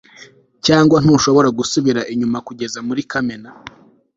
[0.65, 3.49] cyangwa ntushobora gusubira inyuma kugeza muri kamena